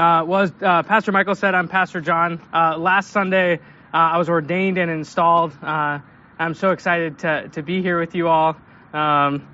[0.00, 2.40] Uh, well, as uh, Pastor Michael said, I'm Pastor John.
[2.54, 3.58] Uh, last Sunday, uh,
[3.92, 5.52] I was ordained and installed.
[5.62, 5.98] Uh,
[6.38, 8.56] I'm so excited to, to be here with you all.
[8.94, 9.46] Um,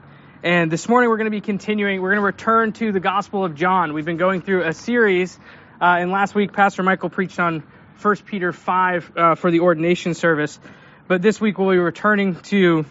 [0.45, 2.01] and this morning, we're going to be continuing.
[2.01, 3.93] We're going to return to the Gospel of John.
[3.93, 5.37] We've been going through a series.
[5.81, 7.65] Uh, and last week, Pastor Michael preached on
[8.01, 10.61] 1 Peter 5 for the ordination service.
[11.09, 12.87] But this week, we'll be returning to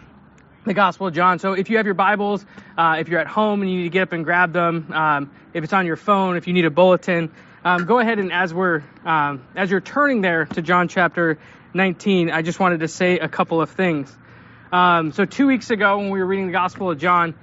[0.66, 1.38] the Gospel of John.
[1.38, 2.44] So if you have your Bibles,
[2.76, 5.30] uh, if you're at home and you need to get up and grab them, um,
[5.54, 7.30] if it's on your phone, if you need a bulletin,
[7.66, 11.36] um, go ahead and as we're um, as you're turning there to John chapter
[11.74, 14.16] 19, I just wanted to say a couple of things.
[14.70, 17.34] Um, so two weeks ago, when we were reading the Gospel of John,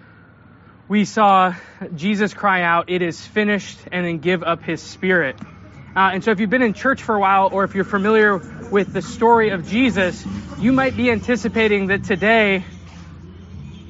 [0.87, 1.55] we saw
[1.93, 5.35] Jesus cry out, "It is finished," and then give up His Spirit.
[5.93, 8.37] Uh, and so, if you've been in church for a while, or if you're familiar
[8.71, 10.25] with the story of Jesus,
[10.57, 12.63] you might be anticipating that today,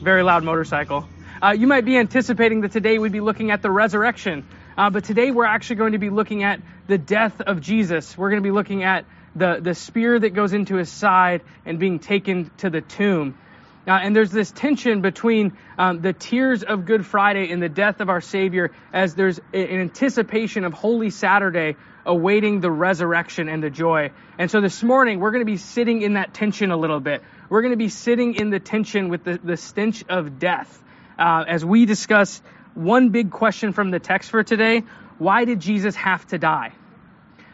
[0.02, 1.08] very loud motorcycle.
[1.44, 4.44] Uh, you might be anticipating that today we'd be looking at the resurrection
[4.78, 8.18] uh, but today we're actually going to be looking at the death of Jesus.
[8.18, 9.06] We're going to be looking at
[9.36, 13.38] the, the spear that goes into his side and being taken to the tomb.
[13.86, 18.00] Uh, and there's this tension between um, the tears of Good Friday and the death
[18.00, 23.70] of our Savior as there's an anticipation of Holy Saturday awaiting the resurrection and the
[23.70, 24.12] joy.
[24.38, 27.24] And so this morning, we're going to be sitting in that tension a little bit.
[27.50, 30.82] We're going to be sitting in the tension with the, the stench of death
[31.20, 32.42] uh, as we discuss
[32.76, 34.84] one big question from the text for today
[35.18, 36.74] why did Jesus have to die?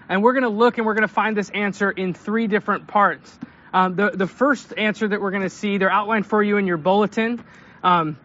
[0.08, 2.88] And we're going to look and we're going to find this answer in three different
[2.88, 3.38] parts.
[3.73, 6.66] Um, the, the first answer that we're going to see, they're outlined for you in
[6.66, 7.44] your bulletin.
[7.84, 8.17] Um,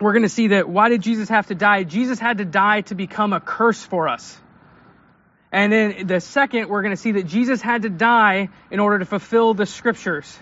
[0.00, 1.82] we're going to see that why did Jesus have to die?
[1.82, 4.38] Jesus had to die to become a curse for us.
[5.52, 8.98] And then the second, we're going to see that Jesus had to die in order
[8.98, 10.38] to fulfill the scriptures.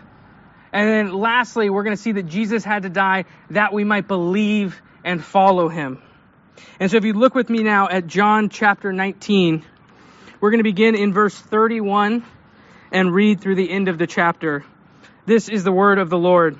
[0.72, 4.08] And then lastly, we're going to see that Jesus had to die that we might
[4.08, 6.02] believe and follow him.
[6.80, 9.64] And so if you look with me now at John chapter 19,
[10.40, 12.24] we're going to begin in verse 31
[12.90, 14.64] and read through the end of the chapter.
[15.26, 16.58] This is the word of the Lord.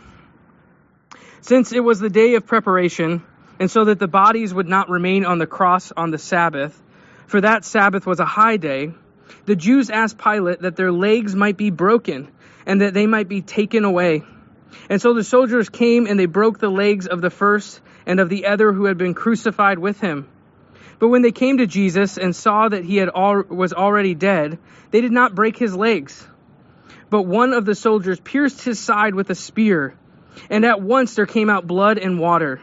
[1.41, 3.23] Since it was the day of preparation,
[3.58, 6.80] and so that the bodies would not remain on the cross on the Sabbath,
[7.27, 8.92] for that Sabbath was a high day,
[9.47, 12.30] the Jews asked Pilate that their legs might be broken
[12.67, 14.23] and that they might be taken away.
[14.89, 18.29] And so the soldiers came and they broke the legs of the first and of
[18.29, 20.29] the other who had been crucified with him.
[20.98, 24.59] But when they came to Jesus and saw that he had all, was already dead,
[24.91, 26.27] they did not break his legs.
[27.11, 29.95] But one of the soldiers pierced his side with a spear,
[30.51, 32.61] and at once there came out blood and water.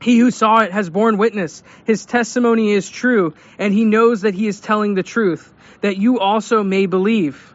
[0.00, 1.62] He who saw it has borne witness.
[1.84, 6.20] His testimony is true, and he knows that he is telling the truth, that you
[6.20, 7.54] also may believe.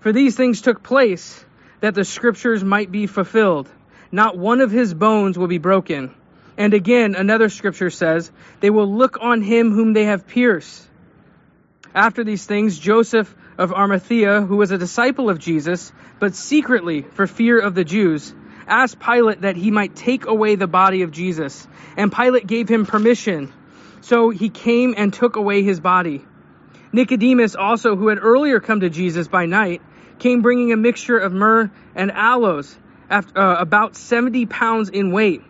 [0.00, 1.44] For these things took place,
[1.80, 3.68] that the scriptures might be fulfilled.
[4.12, 6.14] Not one of his bones will be broken.
[6.56, 8.30] And again, another scripture says,
[8.60, 10.86] They will look on him whom they have pierced.
[11.94, 17.26] After these things, Joseph of Arimathea, who was a disciple of Jesus, but secretly for
[17.26, 18.34] fear of the Jews,
[18.66, 21.66] asked Pilate that he might take away the body of Jesus.
[21.96, 23.52] And Pilate gave him permission.
[24.00, 26.24] So he came and took away his body.
[26.92, 29.82] Nicodemus also, who had earlier come to Jesus by night,
[30.18, 32.76] came bringing a mixture of myrrh and aloes,
[33.10, 35.42] uh, about 70 pounds in weight.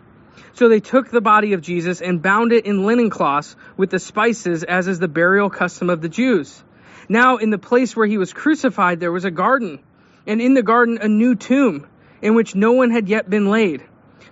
[0.53, 3.99] So they took the body of Jesus and bound it in linen cloths with the
[3.99, 6.63] spices, as is the burial custom of the Jews.
[7.09, 9.79] Now, in the place where he was crucified, there was a garden,
[10.27, 11.87] and in the garden, a new tomb,
[12.21, 13.83] in which no one had yet been laid.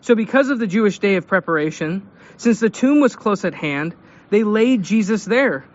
[0.01, 2.07] So, because of the Jewish day of preparation,
[2.37, 3.95] since the tomb was close at hand,
[4.29, 5.65] they laid Jesus there.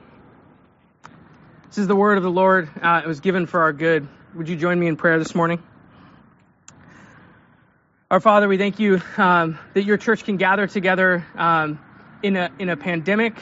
[1.68, 2.70] This is the word of the Lord.
[2.80, 4.08] Uh, it was given for our good.
[4.34, 5.62] Would you join me in prayer this morning?
[8.08, 11.80] Our Father, we thank you um, that your church can gather together um,
[12.22, 13.34] in a in a pandemic,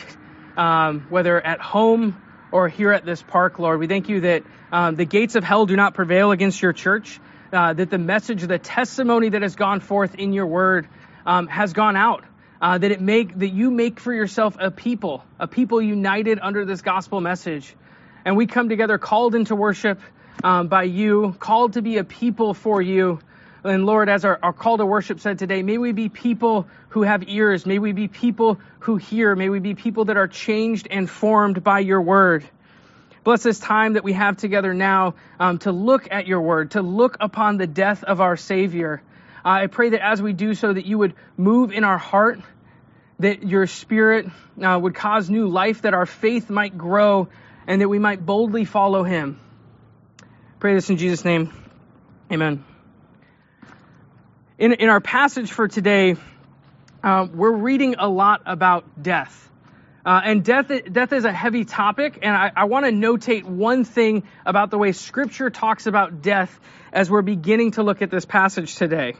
[0.57, 2.19] um, whether at home
[2.51, 3.79] or here at this park, Lord.
[3.79, 4.43] We thank you that
[4.73, 7.21] um, the gates of hell do not prevail against your church.
[7.53, 10.89] Uh, that the message, the testimony that has gone forth in your word,
[11.27, 12.25] um, has gone out.
[12.59, 16.65] Uh, that it make that you make for yourself a people, a people united under
[16.65, 17.77] this gospel message,
[18.25, 20.01] and we come together called into worship
[20.43, 23.21] um, by you, called to be a people for you.
[23.65, 27.03] And Lord, as our, our call to worship said today, may we be people who
[27.03, 27.65] have ears.
[27.65, 29.35] May we be people who hear.
[29.35, 32.45] May we be people that are changed and formed by your word.
[33.25, 36.83] Bless this time that we have together now um, to look at your word, to
[36.83, 39.03] look upon the death of our Savior.
[39.43, 42.41] Uh, I pray that as we do so, that you would move in our heart,
[43.21, 44.27] that your spirit
[44.63, 47.29] uh, would cause new life, that our faith might grow,
[47.67, 49.41] and that we might boldly follow him.
[50.61, 51.51] Pray this in Jesus' name.
[52.31, 52.63] Amen.
[54.57, 56.15] In, in our passage for today,
[57.03, 59.51] uh, we're reading a lot about death.
[60.07, 63.83] Uh, and death, death is a heavy topic, and I, I want to notate one
[63.83, 66.57] thing about the way Scripture talks about death
[66.93, 69.15] as we're beginning to look at this passage today.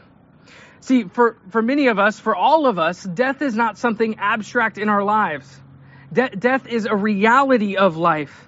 [0.79, 4.77] See, for, for many of us, for all of us, death is not something abstract
[4.77, 5.53] in our lives.
[6.13, 8.47] De- death is a reality of life.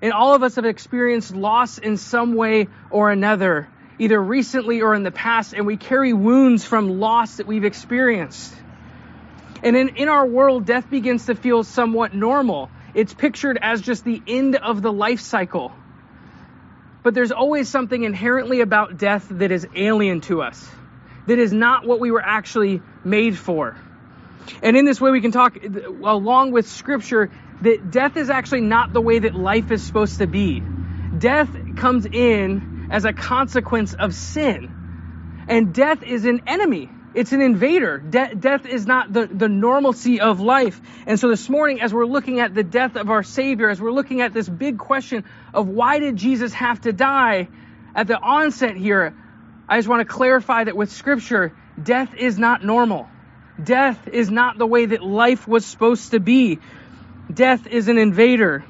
[0.00, 3.68] And all of us have experienced loss in some way or another,
[4.00, 8.54] either recently or in the past, and we carry wounds from loss that we've experienced.
[9.62, 12.70] And in, in our world, death begins to feel somewhat normal.
[12.94, 15.72] It's pictured as just the end of the life cycle.
[17.02, 20.66] But there's always something inherently about death that is alien to us,
[21.26, 23.76] that is not what we were actually made for.
[24.62, 27.30] And in this way, we can talk along with scripture
[27.60, 30.62] that death is actually not the way that life is supposed to be.
[31.16, 34.70] Death comes in as a consequence of sin.
[35.48, 36.92] And death is an enemy.
[37.14, 37.98] It's an invader.
[37.98, 40.80] De- death is not the, the normalcy of life.
[41.06, 43.92] And so this morning, as we're looking at the death of our Savior, as we're
[43.92, 47.48] looking at this big question of why did Jesus have to die,
[47.94, 49.14] at the onset here,
[49.68, 53.08] I just want to clarify that with Scripture, death is not normal.
[53.62, 56.60] Death is not the way that life was supposed to be.
[57.32, 58.64] Death is an invader.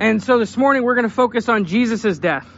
[0.00, 2.48] And so this morning, we're going to focus on Jesus' death.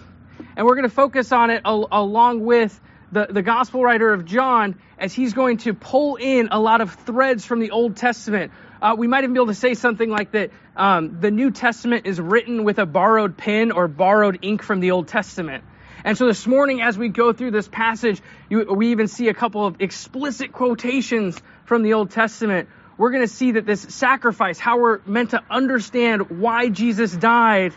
[0.57, 2.81] And we're going to focus on it al- along with
[3.11, 6.95] the, the gospel writer of John as he's going to pull in a lot of
[6.95, 8.53] threads from the Old Testament.
[8.81, 12.07] Uh, we might even be able to say something like that um, the New Testament
[12.07, 15.65] is written with a borrowed pen or borrowed ink from the Old Testament.
[16.05, 19.35] And so this morning, as we go through this passage, you, we even see a
[19.35, 22.69] couple of explicit quotations from the Old Testament.
[22.97, 27.75] We're going to see that this sacrifice, how we're meant to understand why Jesus died,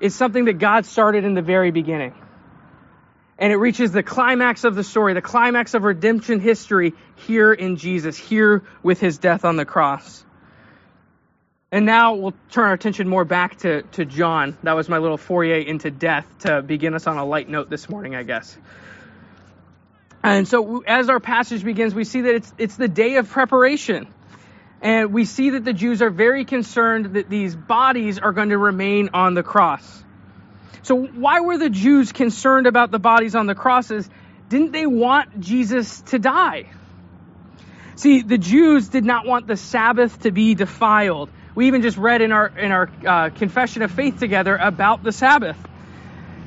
[0.00, 2.14] is something that God started in the very beginning
[3.40, 7.76] and it reaches the climax of the story, the climax of redemption history here in
[7.76, 10.24] Jesus, here with his death on the cross.
[11.72, 14.58] And now we'll turn our attention more back to, to John.
[14.62, 17.88] That was my little foray into death to begin us on a light note this
[17.88, 18.58] morning, I guess.
[20.22, 24.06] And so as our passage begins, we see that it's, it's the day of preparation.
[24.82, 28.58] And we see that the Jews are very concerned that these bodies are going to
[28.58, 30.04] remain on the cross.
[30.82, 34.08] So why were the Jews concerned about the bodies on the crosses?
[34.48, 36.66] Didn't they want Jesus to die?
[37.96, 41.30] See, the Jews did not want the Sabbath to be defiled.
[41.54, 45.12] We even just read in our in our uh, confession of faith together about the
[45.12, 45.58] Sabbath,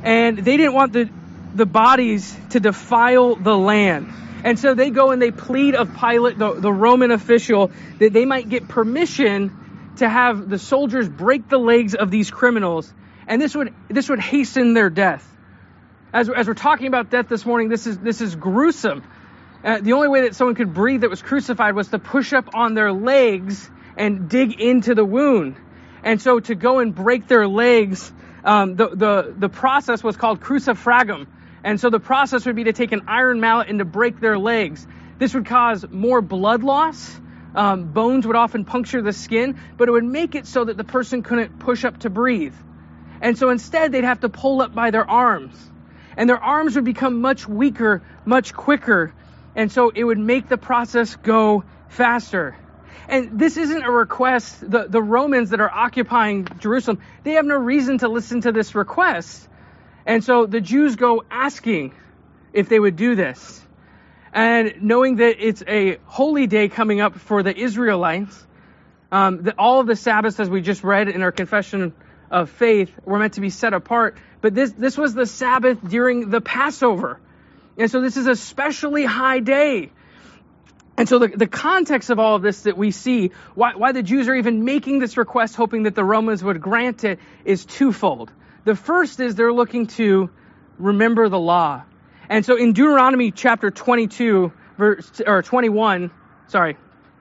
[0.02, 1.10] and they didn't want the
[1.54, 4.12] the bodies to defile the land.
[4.44, 8.26] And so they go and they plead of Pilate, the, the Roman official, that they
[8.26, 12.92] might get permission to have the soldiers break the legs of these criminals
[13.28, 15.28] and this would this would hasten their death.
[16.14, 19.04] As, as we're talking about death this morning, this is this is gruesome.
[19.64, 22.54] Uh, the only way that someone could breathe that was crucified was to push up
[22.54, 25.56] on their legs and dig into the wound.
[26.04, 28.12] And so to go and break their legs,
[28.44, 31.28] um, the, the, the process was called crurifragium.
[31.64, 34.38] And so the process would be to take an iron mallet and to break their
[34.38, 34.86] legs.
[35.18, 37.20] This would cause more blood loss.
[37.56, 40.84] Um, bones would often puncture the skin, but it would make it so that the
[40.84, 42.56] person couldn't push up to breathe.
[43.22, 45.56] And so instead, they'd have to pull up by their arms.
[46.18, 49.14] And their arms would become much weaker, much quicker.
[49.56, 52.58] And so it would make the process go faster.
[53.08, 54.60] And this isn't a request.
[54.70, 58.76] The, the Romans that are occupying Jerusalem, they have no reason to listen to this
[58.76, 59.48] request.
[60.06, 61.94] And so the Jews go asking
[62.52, 63.62] if they would do this.
[64.34, 68.48] And knowing that it's a holy day coming up for the Israelites,
[69.12, 71.94] um, that all of the Sabbaths, as we just read in our confession
[72.32, 74.18] of faith were meant to be set apart.
[74.42, 77.20] But this, this was the Sabbath during the Passover.
[77.78, 79.92] And so this is a specially high day.
[80.98, 84.04] And so the, the context of all of this that we see, why, why the
[84.04, 88.32] Jews are even making this request, hoping that the Romans would grant it, is twofold.
[88.66, 90.30] The first is they're looking to
[90.78, 91.84] remember the law.
[92.30, 96.12] And so in Deuteronomy chapter 22, verse, or 21,
[96.48, 96.78] sorry,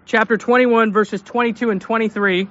[0.07, 2.49] chapter 21, verses 22 and 23,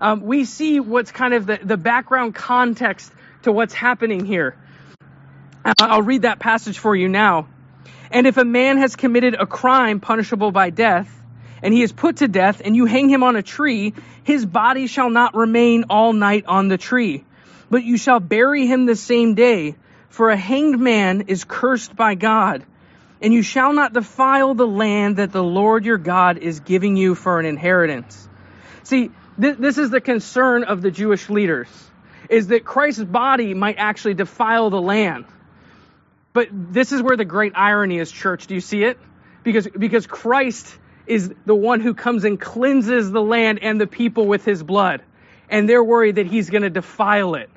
[0.00, 4.56] um, we see what's kind of the, the background context to what's happening here.
[5.78, 7.48] I'll read that passage for you now.
[8.10, 11.08] And if a man has committed a crime punishable by death,
[11.62, 13.94] and he is put to death, and you hang him on a tree,
[14.24, 17.24] his body shall not remain all night on the tree,
[17.72, 19.76] but you shall bury him the same day,
[20.10, 22.62] for a hanged man is cursed by God.
[23.22, 27.14] And you shall not defile the land that the Lord your God is giving you
[27.14, 28.28] for an inheritance.
[28.82, 29.10] See,
[29.40, 31.66] th- this is the concern of the Jewish leaders,
[32.28, 35.24] is that Christ's body might actually defile the land.
[36.34, 38.48] But this is where the great irony is, church.
[38.48, 38.98] Do you see it?
[39.44, 44.26] Because, because Christ is the one who comes and cleanses the land and the people
[44.26, 45.00] with his blood.
[45.48, 47.48] And they're worried that he's going to defile it.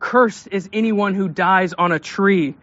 [0.00, 2.56] Cursed is anyone who dies on a tree.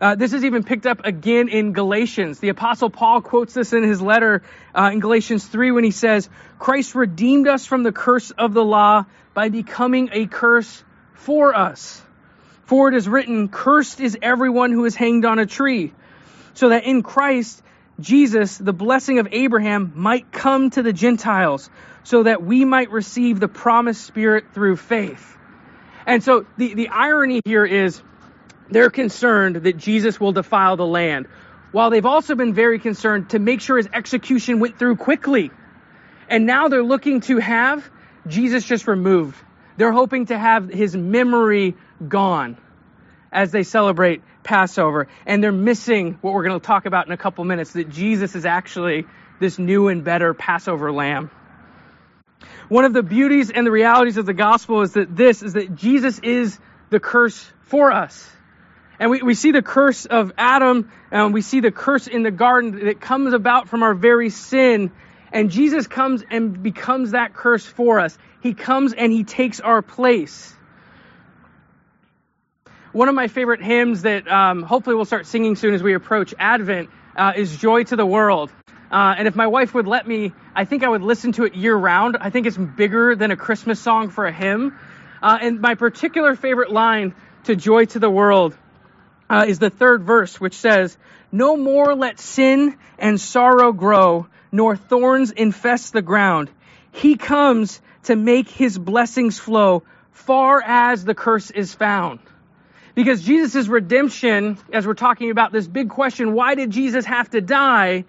[0.00, 2.40] Uh, this is even picked up again in Galatians.
[2.40, 4.42] The Apostle Paul quotes this in his letter
[4.74, 8.64] uh, in Galatians 3 when he says, Christ redeemed us from the curse of the
[8.64, 10.82] law by becoming a curse
[11.12, 12.02] for us.
[12.64, 15.92] For it is written, Cursed is everyone who is hanged on a tree.
[16.54, 17.62] So that in Christ,
[18.00, 21.68] Jesus, the blessing of Abraham, might come to the Gentiles,
[22.04, 25.36] so that we might receive the promised Spirit through faith.
[26.10, 28.02] And so the, the irony here is
[28.68, 31.28] they're concerned that Jesus will defile the land,
[31.70, 35.52] while they've also been very concerned to make sure his execution went through quickly.
[36.28, 37.88] And now they're looking to have
[38.26, 39.38] Jesus just removed.
[39.76, 41.76] They're hoping to have his memory
[42.08, 42.56] gone
[43.30, 45.06] as they celebrate Passover.
[45.26, 48.34] And they're missing what we're going to talk about in a couple minutes that Jesus
[48.34, 49.06] is actually
[49.38, 51.30] this new and better Passover lamb.
[52.68, 55.74] One of the beauties and the realities of the gospel is that this is that
[55.74, 56.58] Jesus is
[56.90, 58.28] the curse for us.
[58.98, 62.30] And we, we see the curse of Adam, and we see the curse in the
[62.30, 64.92] garden that comes about from our very sin.
[65.32, 68.18] And Jesus comes and becomes that curse for us.
[68.42, 70.54] He comes and he takes our place.
[72.92, 76.34] One of my favorite hymns that um, hopefully we'll start singing soon as we approach
[76.38, 78.50] Advent uh, is Joy to the World.
[78.90, 81.54] Uh, and if my wife would let me, I think I would listen to it
[81.54, 82.16] year round.
[82.20, 84.76] I think it's bigger than a Christmas song for a hymn.
[85.22, 88.56] Uh, and my particular favorite line to Joy to the World
[89.28, 90.98] uh, is the third verse, which says,
[91.30, 96.50] No more let sin and sorrow grow, nor thorns infest the ground.
[96.90, 102.18] He comes to make his blessings flow far as the curse is found.
[102.94, 107.40] Because Jesus' redemption, as we're talking about this big question, why did Jesus have to
[107.40, 108.04] die?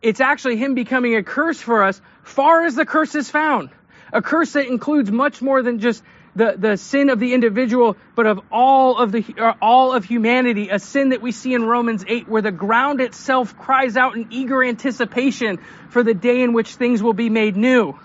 [0.00, 3.70] It's actually him becoming a curse for us, far as the curse is found.
[4.12, 6.02] A curse that includes much more than just
[6.36, 10.68] the, the sin of the individual, but of all of the uh, all of humanity,
[10.68, 14.28] a sin that we see in Romans 8, where the ground itself cries out in
[14.30, 15.58] eager anticipation
[15.90, 17.98] for the day in which things will be made new.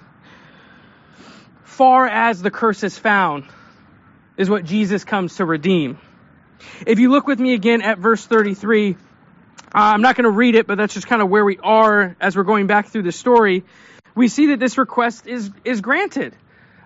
[1.63, 3.45] Far as the curse is found,
[4.35, 6.00] is what Jesus comes to redeem.
[6.88, 8.95] If you look with me again at verse 33, uh,
[9.74, 12.36] I'm not going to read it, but that's just kind of where we are as
[12.36, 13.63] we're going back through the story.
[14.15, 16.36] We see that this request is is granted.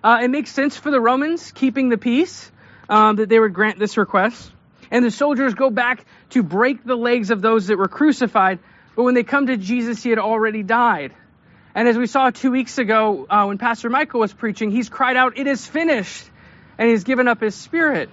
[0.02, 2.50] Uh, it makes sense for the Romans keeping the peace
[2.88, 4.52] um, that they would grant this request.
[4.90, 8.58] And the soldiers go back to break the legs of those that were crucified.
[8.96, 11.12] But when they come to Jesus, he had already died.
[11.74, 15.16] And as we saw two weeks ago uh, when Pastor Michael was preaching, he's cried
[15.16, 16.24] out, It is finished.
[16.78, 18.08] And he's given up his spirit.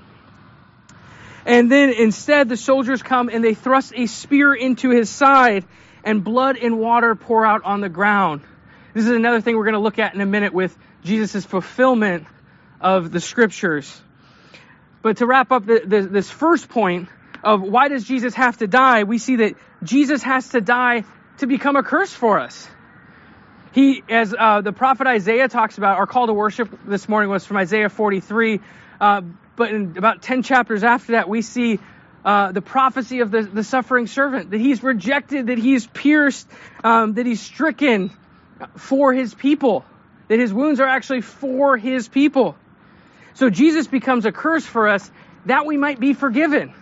[1.45, 5.65] And then instead, the soldiers come and they thrust a spear into his side,
[6.03, 8.41] and blood and water pour out on the ground.
[8.93, 12.25] This is another thing we're going to look at in a minute with Jesus' fulfillment
[12.79, 14.01] of the scriptures.
[15.01, 17.09] But to wrap up the, the, this first point
[17.43, 21.03] of why does Jesus have to die, we see that Jesus has to die
[21.37, 22.67] to become a curse for us.
[23.73, 27.45] He, as uh, the prophet Isaiah talks about, our call to worship this morning was
[27.45, 28.61] from Isaiah 43.
[28.99, 29.21] Uh,
[29.55, 31.79] but in about 10 chapters after that, we see
[32.23, 36.47] uh, the prophecy of the, the suffering servant that he's rejected, that he's pierced,
[36.83, 38.11] um, that he's stricken
[38.75, 39.85] for his people
[40.27, 42.55] that his wounds are actually for his people.
[43.35, 45.09] So Jesus becomes a curse for us
[45.45, 46.73] that we might be forgiven.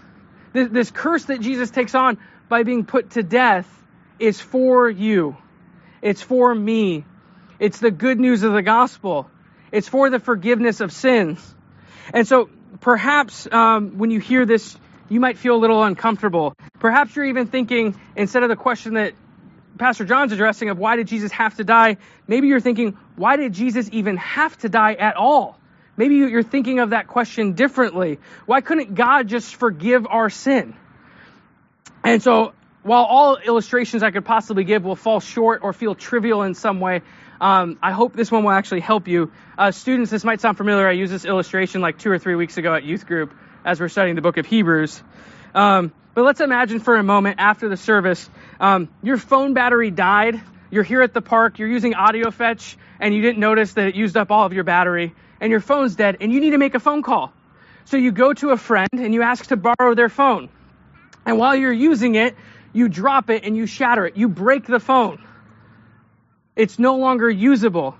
[0.53, 3.67] This, this curse that Jesus takes on by being put to death
[4.19, 5.35] is for you.
[6.01, 7.05] It's for me.
[7.59, 9.29] It's the good news of the gospel.
[9.71, 11.39] It's for the forgiveness of sins.
[12.13, 12.49] And so
[12.79, 14.77] perhaps um, when you hear this,
[15.09, 16.55] you might feel a little uncomfortable.
[16.79, 19.13] Perhaps you're even thinking, instead of the question that
[19.77, 23.53] Pastor John's addressing of why did Jesus have to die, maybe you're thinking, why did
[23.53, 25.59] Jesus even have to die at all?
[25.95, 28.19] Maybe you're thinking of that question differently.
[28.45, 30.75] Why couldn't God just forgive our sin?
[32.03, 36.43] And so, while all illustrations I could possibly give will fall short or feel trivial
[36.43, 37.01] in some way,
[37.43, 39.33] um, I hope this one will actually help you.
[39.57, 40.87] Uh, students, this might sound familiar.
[40.87, 43.33] I used this illustration like two or three weeks ago at youth group
[43.65, 45.03] as we're studying the book of Hebrews.
[45.53, 48.29] Um, but let's imagine for a moment after the service,
[48.61, 50.41] um, your phone battery died.
[50.71, 54.15] You're here at the park, you're using AudioFetch, and you didn't notice that it used
[54.15, 56.79] up all of your battery, and your phone's dead, and you need to make a
[56.79, 57.33] phone call.
[57.83, 60.47] So you go to a friend and you ask to borrow their phone.
[61.25, 62.37] And while you're using it,
[62.71, 64.15] you drop it and you shatter it.
[64.15, 65.21] You break the phone.
[66.55, 67.97] It's no longer usable.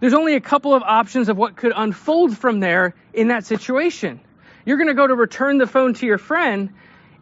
[0.00, 4.20] There's only a couple of options of what could unfold from there in that situation.
[4.66, 6.70] You're going to go to return the phone to your friend,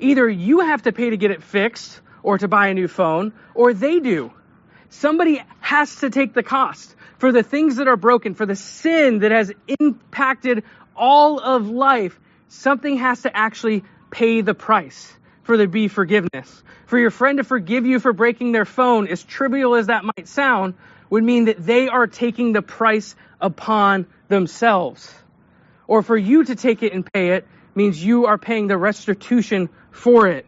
[0.00, 3.32] either you have to pay to get it fixed or to buy a new phone,
[3.54, 4.32] or they do.
[4.88, 9.20] somebody has to take the cost for the things that are broken, for the sin
[9.20, 12.18] that has impacted all of life.
[12.48, 15.12] Something has to actually pay the price
[15.42, 16.62] for there to be forgiveness.
[16.86, 20.28] For your friend to forgive you for breaking their phone, as trivial as that might
[20.28, 20.74] sound,
[21.10, 25.12] would mean that they are taking the price upon themselves.
[25.86, 29.68] Or for you to take it and pay it means you are paying the restitution
[29.90, 30.46] for it.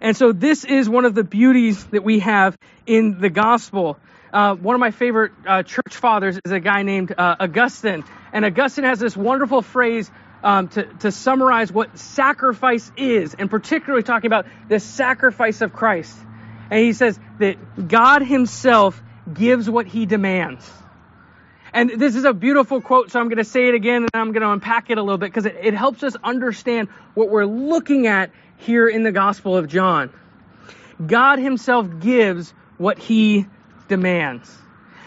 [0.00, 3.98] And so this is one of the beauties that we have in the gospel.
[4.32, 8.04] Uh, one of my favorite uh, church fathers is a guy named uh, Augustine.
[8.32, 10.10] And Augustine has this wonderful phrase
[10.42, 16.16] um, to, to summarize what sacrifice is, and particularly talking about the sacrifice of Christ.
[16.70, 19.02] And he says that God himself
[19.32, 20.68] gives what he demands.
[21.72, 24.32] And this is a beautiful quote, so I'm going to say it again and I'm
[24.32, 27.44] going to unpack it a little bit because it, it helps us understand what we're
[27.44, 30.10] looking at here in the Gospel of John.
[31.04, 33.46] God Himself gives what He
[33.86, 34.52] demands.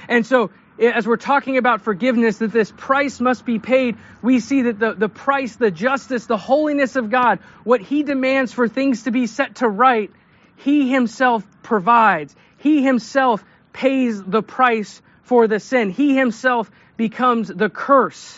[0.07, 4.63] And so, as we're talking about forgiveness, that this price must be paid, we see
[4.63, 9.03] that the, the price, the justice, the holiness of God, what He demands for things
[9.03, 10.11] to be set to right,
[10.57, 12.35] He Himself provides.
[12.57, 15.89] He Himself pays the price for the sin.
[15.89, 18.37] He himself becomes the curse.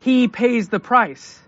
[0.00, 1.38] He pays the price.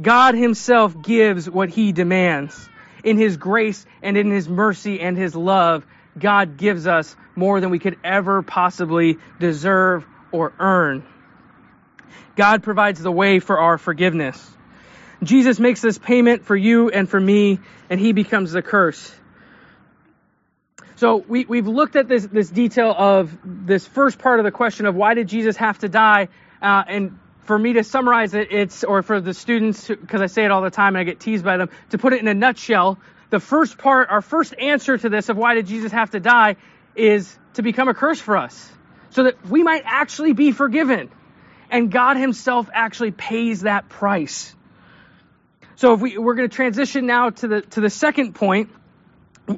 [0.00, 2.68] God himself gives what he demands.
[3.04, 5.86] In his grace and in his mercy and his love,
[6.18, 11.04] God gives us more than we could ever possibly deserve or earn.
[12.36, 14.50] God provides the way for our forgiveness.
[15.22, 19.14] Jesus makes this payment for you and for me, and he becomes the curse.
[20.96, 24.86] So we, we've looked at this, this detail of this first part of the question
[24.86, 26.28] of why did Jesus have to die?
[26.60, 30.44] Uh, and for me to summarize it, it's, or for the students, because I say
[30.44, 32.34] it all the time and I get teased by them, to put it in a
[32.34, 32.98] nutshell,
[33.32, 36.56] the first part, our first answer to this of why did Jesus have to die
[36.94, 38.70] is to become a curse for us.
[39.08, 41.10] So that we might actually be forgiven.
[41.70, 44.54] And God Himself actually pays that price.
[45.76, 48.68] So if we, we're going to transition now to the, to the second point,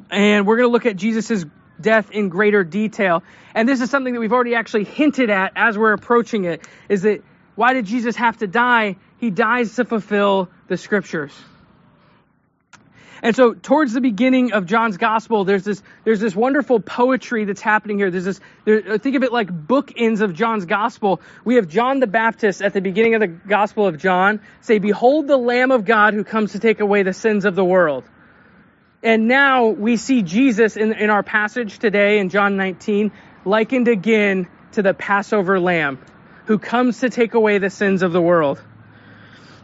[0.08, 1.44] and we're going to look at Jesus'
[1.80, 3.24] death in greater detail.
[3.56, 7.02] And this is something that we've already actually hinted at as we're approaching it, is
[7.02, 7.24] that
[7.56, 8.94] why did Jesus have to die?
[9.18, 11.32] He dies to fulfill the scriptures.
[13.24, 17.62] And so, towards the beginning of John's gospel, there's this there's this wonderful poetry that's
[17.62, 18.10] happening here.
[18.10, 21.22] There's this there, uh, think of it like bookends of John's gospel.
[21.42, 25.26] We have John the Baptist at the beginning of the gospel of John say, "Behold
[25.26, 28.04] the Lamb of God who comes to take away the sins of the world."
[29.02, 33.10] And now we see Jesus in, in our passage today in John 19
[33.46, 35.98] likened again to the Passover lamb
[36.44, 38.62] who comes to take away the sins of the world.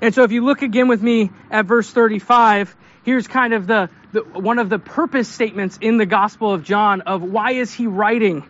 [0.01, 3.90] And so if you look again with me at verse 35, here's kind of the,
[4.12, 7.86] the one of the purpose statements in the Gospel of John of why is he
[7.86, 8.48] writing.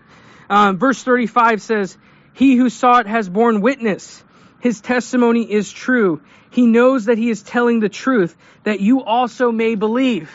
[0.49, 1.97] Um, verse 35 says,
[2.33, 4.23] He who saw it has borne witness.
[4.61, 6.21] His testimony is true.
[6.51, 10.31] He knows that he is telling the truth, that you also may believe.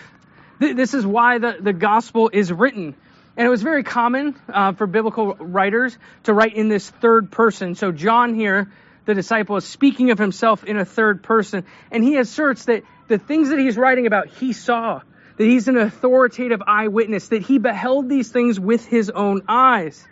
[0.59, 2.95] This is why the, the gospel is written.
[3.37, 7.75] And it was very common uh, for biblical writers to write in this third person.
[7.75, 8.71] So John here,
[9.03, 11.65] the disciple, is speaking of himself in a third person.
[11.91, 15.01] And he asserts that the things that he's writing about, he saw.
[15.37, 17.29] That he's an authoritative eyewitness.
[17.29, 20.05] That he beheld these things with his own eyes.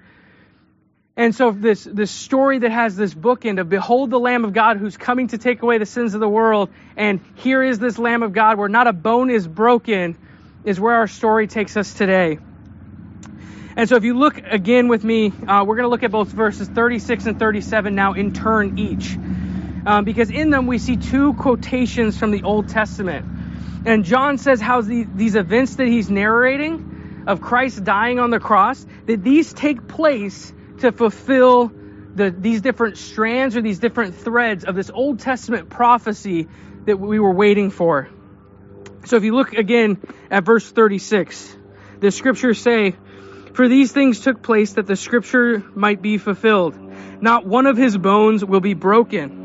[1.15, 4.77] And so this, this story that has this bookend of behold the Lamb of God
[4.77, 6.69] who's coming to take away the sins of the world.
[6.97, 10.17] And here is this Lamb of God where not a bone is broken
[10.63, 12.39] is where our story takes us today.
[13.75, 16.29] And so if you look again with me, uh, we're going to look at both
[16.29, 19.17] verses 36 and 37 now in turn each.
[19.85, 23.25] Um, because in them we see two quotations from the Old Testament.
[23.85, 28.39] And John says how the, these events that he's narrating of Christ dying on the
[28.39, 31.71] cross, that these take place to fulfill
[32.15, 36.47] the, these different strands or these different threads of this Old Testament prophecy
[36.85, 38.09] that we were waiting for.
[39.05, 41.57] So if you look again at verse 36,
[41.99, 42.95] the scriptures say,
[43.53, 46.77] For these things took place that the scripture might be fulfilled.
[47.21, 49.42] Not one of his bones will be broken.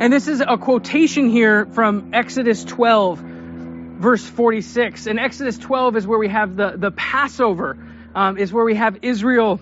[0.00, 5.06] And this is a quotation here from Exodus 12, verse 46.
[5.06, 7.76] And Exodus 12 is where we have the, the Passover,
[8.14, 9.60] um, is where we have Israel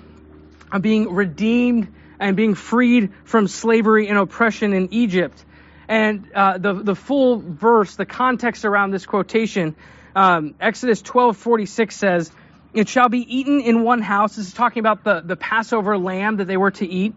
[0.70, 5.44] uh, being redeemed and being freed from slavery and oppression in Egypt.
[5.88, 9.74] And uh, the the full verse, the context around this quotation,
[10.14, 12.31] um, Exodus twelve forty six says,
[12.74, 16.37] "It shall be eaten in one house." This is talking about the the Passover lamb
[16.37, 17.14] that they were to eat.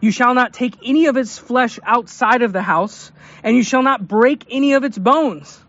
[0.00, 3.12] You shall not take any of its flesh outside of the house,
[3.42, 5.60] and you shall not break any of its bones.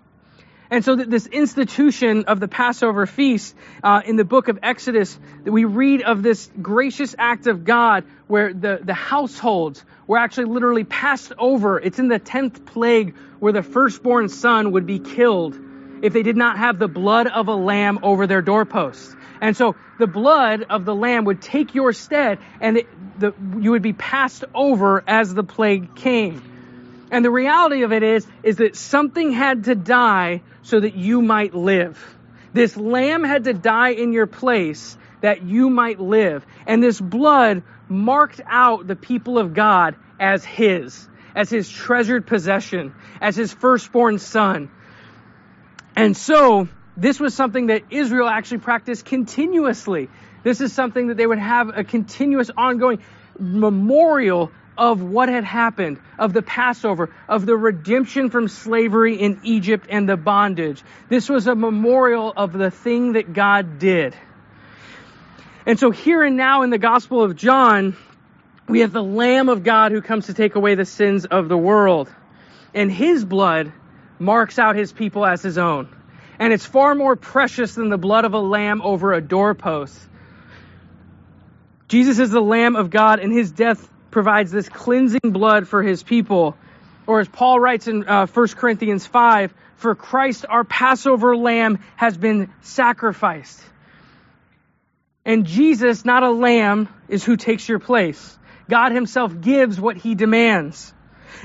[0.72, 5.18] And so that this institution of the Passover feast uh, in the book of Exodus,
[5.44, 10.46] that we read of this gracious act of God where the, the households were actually
[10.46, 11.80] literally passed over.
[11.80, 15.58] It's in the 10th plague where the firstborn son would be killed
[16.02, 19.16] if they did not have the blood of a lamb over their doorposts.
[19.46, 23.70] And so the blood of the lamb would take your stead and it, the, you
[23.72, 27.08] would be passed over as the plague came.
[27.12, 31.22] And the reality of it is, is that something had to die so that you
[31.22, 32.04] might live.
[32.54, 36.44] This lamb had to die in your place that you might live.
[36.66, 42.96] And this blood marked out the people of God as his, as his treasured possession,
[43.22, 44.72] as his firstborn son.
[45.96, 50.10] And so, this was something that Israel actually practiced continuously.
[50.44, 53.02] This is something that they would have a continuous, ongoing
[53.40, 59.88] memorial of what had happened, of the Passover, of the redemption from slavery in Egypt
[59.90, 60.84] and the bondage.
[61.10, 64.16] This was a memorial of the thing that God did.
[65.66, 67.96] And so here and now in the Gospel of John,
[68.68, 71.58] we have the Lamb of God who comes to take away the sins of the
[71.58, 72.14] world.
[72.74, 73.72] And his blood
[74.20, 75.88] marks out his people as his own.
[76.40, 79.98] And it's far more precious than the blood of a lamb over a doorpost.
[81.88, 86.02] Jesus is the Lamb of God, and his death provides this cleansing blood for his
[86.02, 86.58] people.
[87.06, 92.18] Or as Paul writes in uh, 1 Corinthians 5, for Christ, our Passover lamb, has
[92.18, 93.62] been sacrificed.
[95.26, 98.38] And Jesus, not a lamb, is who takes your place.
[98.70, 100.94] God himself gives what he demands.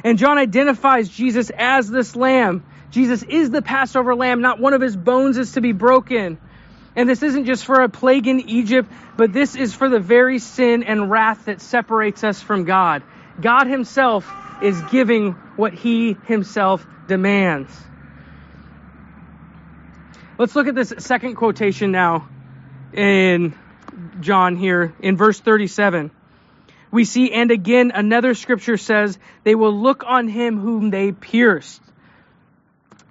[0.05, 2.65] And John identifies Jesus as this lamb.
[2.91, 6.39] Jesus is the Passover lamb, not one of his bones is to be broken.
[6.97, 10.39] And this isn't just for a plague in Egypt, but this is for the very
[10.39, 13.03] sin and wrath that separates us from God.
[13.41, 14.29] God Himself
[14.61, 17.71] is giving what He Himself demands.
[20.37, 22.29] Let's look at this second quotation now
[22.93, 23.55] in
[24.21, 26.11] John here in verse 37.
[26.91, 31.81] We see, and again, another scripture says, they will look on him whom they pierced.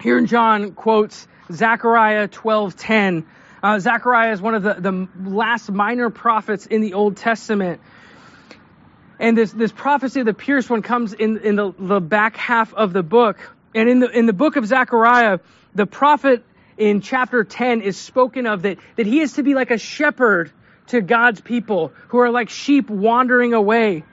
[0.01, 3.25] Here in John quotes Zechariah 12:10
[3.61, 7.81] uh, Zechariah is one of the, the last minor prophets in the Old Testament.
[9.19, 12.73] And this, this prophecy of the pierced one comes in, in the, the back half
[12.73, 13.37] of the book.
[13.75, 15.39] And in the, in the book of Zechariah,
[15.75, 16.43] the prophet
[16.77, 20.51] in chapter 10 is spoken of that, that he is to be like a shepherd
[20.87, 24.05] to God's people who are like sheep wandering away.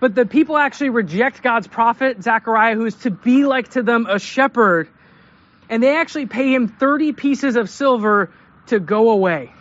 [0.00, 4.06] But the people actually reject God's prophet, Zechariah, who is to be like to them
[4.08, 4.88] a shepherd.
[5.68, 8.30] And they actually pay him 30 pieces of silver
[8.66, 9.52] to go away.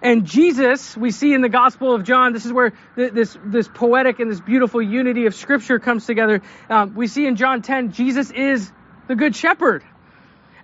[0.00, 4.20] And Jesus, we see in the Gospel of John, this is where this, this poetic
[4.20, 6.42] and this beautiful unity of Scripture comes together.
[6.68, 8.70] Um, we see in John 10, Jesus is
[9.08, 9.84] the Good Shepherd.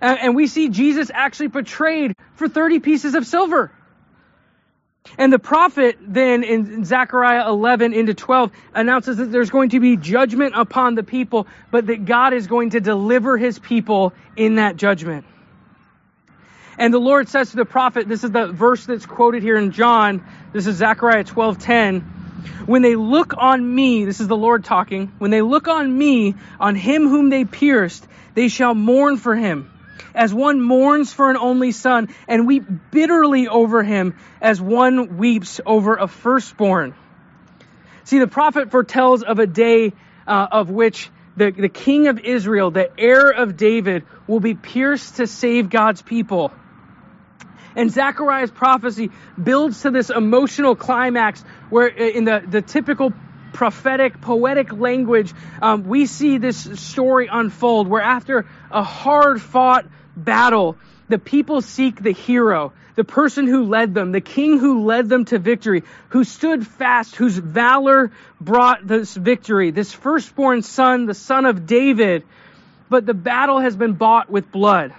[0.01, 3.71] And, and we see Jesus actually portrayed for 30 pieces of silver.
[5.17, 9.97] And the prophet then in Zechariah 11 into 12 announces that there's going to be
[9.97, 14.77] judgment upon the people, but that God is going to deliver his people in that
[14.77, 15.25] judgment.
[16.77, 19.71] And the Lord says to the prophet, this is the verse that's quoted here in
[19.71, 20.23] John.
[20.53, 22.01] This is Zechariah 12:10.
[22.65, 25.11] When they look on me, this is the Lord talking.
[25.17, 29.69] When they look on me, on him whom they pierced, they shall mourn for him,
[30.13, 35.61] as one mourns for an only son, and weep bitterly over him, as one weeps
[35.65, 36.95] over a firstborn.
[38.03, 39.93] See, the prophet foretells of a day
[40.27, 45.17] uh, of which the, the king of Israel, the heir of David, will be pierced
[45.17, 46.51] to save God's people.
[47.75, 53.13] And Zechariah's prophecy builds to this emotional climax where, in the, the typical
[53.53, 57.87] prophetic, poetic language, um, we see this story unfold.
[57.87, 59.85] Where after a hard fought
[60.15, 65.09] battle, the people seek the hero, the person who led them, the king who led
[65.09, 71.13] them to victory, who stood fast, whose valor brought this victory, this firstborn son, the
[71.13, 72.23] son of David.
[72.89, 74.93] But the battle has been bought with blood,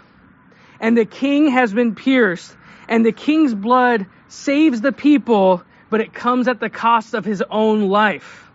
[0.80, 2.56] and the king has been pierced,
[2.88, 7.42] and the king's blood saves the people, but it comes at the cost of his
[7.50, 8.48] own life.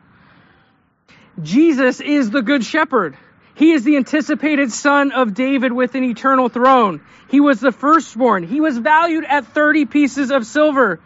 [1.41, 3.17] Jesus is the good shepherd.
[3.55, 7.01] He is the anticipated son of David with an eternal throne.
[7.29, 8.43] He was the firstborn.
[8.43, 10.99] He was valued at 30 pieces of silver.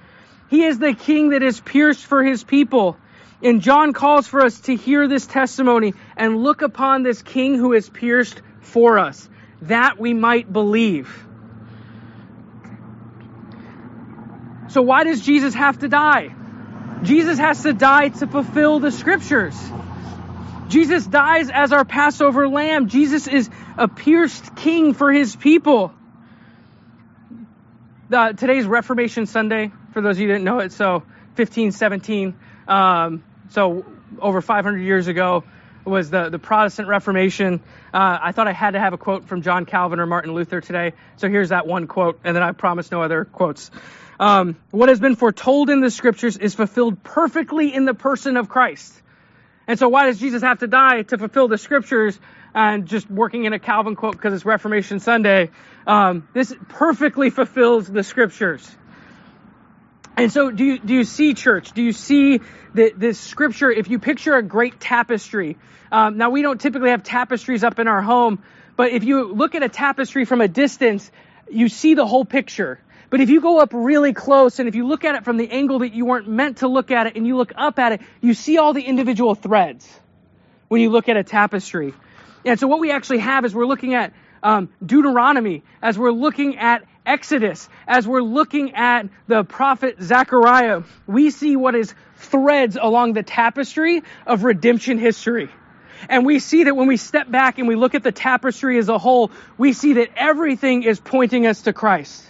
[0.49, 2.97] He is the king that is pierced for his people.
[3.41, 7.73] And John calls for us to hear this testimony and look upon this king who
[7.73, 9.29] is pierced for us,
[9.61, 11.25] that we might believe.
[14.69, 16.35] So why does Jesus have to die?
[17.01, 19.55] Jesus has to die to fulfill the scriptures.
[20.67, 22.87] Jesus dies as our Passover lamb.
[22.87, 25.91] Jesus is a pierced king for his people.
[28.11, 30.99] Uh, today's Reformation Sunday, for those of you who didn't know it, so
[31.35, 32.35] 1517,
[32.67, 33.85] um, so
[34.19, 35.43] over 500 years ago,
[35.85, 37.61] was the, the Protestant Reformation.
[37.91, 40.61] Uh, I thought I had to have a quote from John Calvin or Martin Luther
[40.61, 43.71] today, so here's that one quote, and then I promise no other quotes.
[44.19, 48.49] Um, what has been foretold in the scriptures is fulfilled perfectly in the person of
[48.49, 48.93] Christ.
[49.65, 52.19] And so, why does Jesus have to die to fulfill the scriptures?
[52.53, 55.51] And just working in a Calvin quote because it's Reformation Sunday,
[55.85, 58.67] um, this perfectly fulfills the scriptures.
[60.17, 61.71] And so, do you, do you see church?
[61.71, 62.41] Do you see
[62.73, 63.71] this scripture?
[63.71, 65.57] If you picture a great tapestry,
[65.91, 68.43] um, now we don't typically have tapestries up in our home,
[68.75, 71.09] but if you look at a tapestry from a distance,
[71.49, 72.81] you see the whole picture.
[73.09, 75.49] But if you go up really close and if you look at it from the
[75.49, 78.01] angle that you weren't meant to look at it and you look up at it,
[78.21, 79.89] you see all the individual threads
[80.67, 81.93] when you look at a tapestry.
[82.45, 86.57] And so what we actually have is we're looking at um, Deuteronomy, as we're looking
[86.57, 93.13] at Exodus, as we're looking at the prophet Zechariah, we see what is threads along
[93.13, 95.49] the tapestry of redemption history.
[96.07, 98.87] And we see that when we step back and we look at the tapestry as
[98.87, 102.28] a whole, we see that everything is pointing us to Christ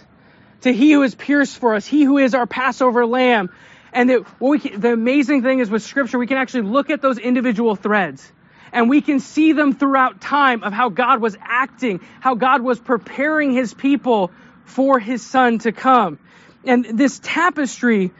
[0.62, 3.50] to he who is pierced for us, he who is our Passover lamb.
[3.92, 6.90] And that what we can, the amazing thing is with scripture, we can actually look
[6.90, 8.30] at those individual threads
[8.72, 12.78] and we can see them throughout time of how God was acting, how God was
[12.78, 14.30] preparing his people
[14.64, 16.18] for his son to come.
[16.64, 18.12] And this tapestry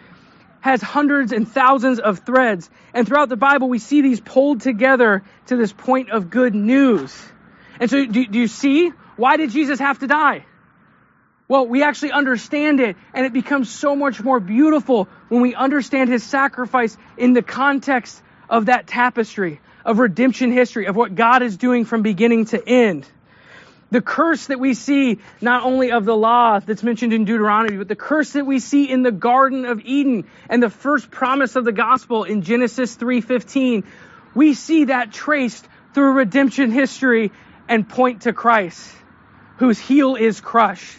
[0.60, 2.68] has hundreds and thousands of threads.
[2.92, 7.16] And throughout the Bible, we see these pulled together to this point of good news.
[7.78, 8.92] And so do, do you see?
[9.16, 10.44] Why did Jesus have to die?
[11.50, 16.08] Well, we actually understand it, and it becomes so much more beautiful when we understand
[16.08, 21.56] his sacrifice in the context of that tapestry, of redemption history, of what God is
[21.56, 23.04] doing from beginning to end.
[23.90, 27.88] The curse that we see, not only of the law that's mentioned in Deuteronomy, but
[27.88, 31.64] the curse that we see in the Garden of Eden and the first promise of
[31.64, 33.82] the gospel in Genesis 3.15,
[34.36, 37.32] we see that traced through redemption history
[37.68, 38.94] and point to Christ,
[39.56, 40.96] whose heel is crushed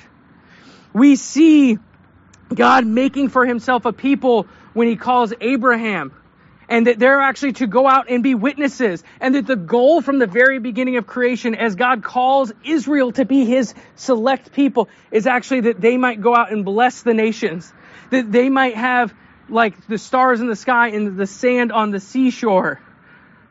[0.94, 1.78] we see
[2.54, 6.14] God making for himself a people when he calls Abraham
[6.72, 10.20] and that they're actually to go out and be witnesses and that the goal from
[10.20, 15.28] the very beginning of creation as God calls Israel to be his select people is
[15.28, 17.72] actually that they might go out and bless the nations
[18.10, 19.14] that they might have
[19.50, 22.80] like the stars in the sky and the sand on the seashore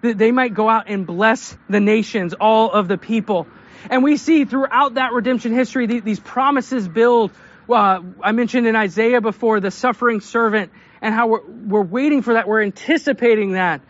[0.01, 3.47] that they might go out and bless the nations all of the people
[3.89, 7.31] and we see throughout that redemption history, these promises build.
[7.69, 12.35] Uh, I mentioned in Isaiah before the suffering servant and how we're, we're waiting for
[12.35, 12.49] that.
[12.49, 13.81] We're anticipating that.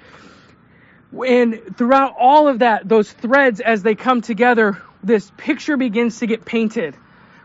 [1.13, 6.27] And throughout all of that, those threads as they come together, this picture begins to
[6.27, 6.95] get painted.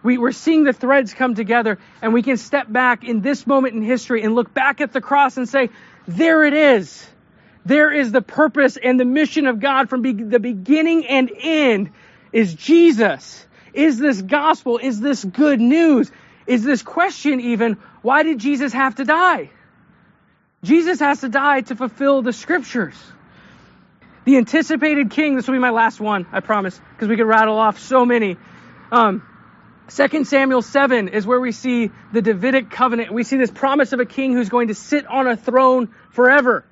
[0.03, 3.73] We, we're seeing the threads come together and we can step back in this moment
[3.73, 5.69] in history and look back at the cross and say,
[6.07, 7.07] there it is.
[7.65, 11.91] There is the purpose and the mission of God from be- the beginning and end
[12.35, 13.45] is Jesus?
[13.73, 14.77] Is this gospel?
[14.77, 16.11] Is this good news?
[16.45, 19.51] Is this question even, why did Jesus have to die?
[20.61, 22.95] Jesus has to die to fulfill the scriptures.
[24.25, 27.57] The anticipated king, this will be my last one, I promise, because we could rattle
[27.57, 28.35] off so many.
[28.91, 29.23] Um,
[29.87, 33.13] 2 Samuel 7 is where we see the Davidic covenant.
[33.13, 36.65] We see this promise of a king who's going to sit on a throne forever.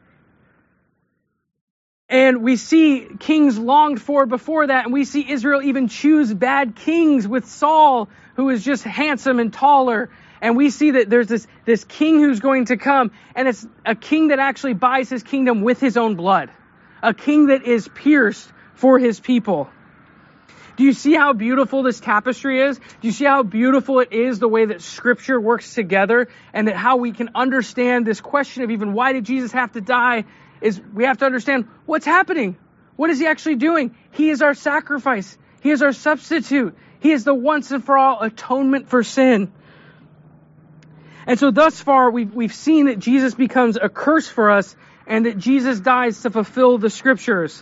[2.14, 6.76] And we see kings longed for before that, and we see Israel even choose bad
[6.76, 10.12] kings with Saul, who is just handsome and taller.
[10.40, 13.96] And we see that there's this, this king who's going to come, and it's a
[13.96, 16.52] king that actually buys his kingdom with his own blood.
[17.02, 19.68] A king that is pierced for his people.
[20.76, 22.78] Do you see how beautiful this tapestry is?
[22.78, 26.76] Do you see how beautiful it is the way that scripture works together and that
[26.76, 30.26] how we can understand this question of even why did Jesus have to die
[30.64, 32.58] is we have to understand what's happening.
[32.96, 33.96] What is he actually doing?
[34.12, 35.38] He is our sacrifice.
[35.62, 36.76] He is our substitute.
[37.00, 39.52] He is the once and for all atonement for sin.
[41.28, 45.26] And so thus far we've, we've seen that Jesus becomes a curse for us and
[45.26, 47.62] that Jesus dies to fulfill the scriptures.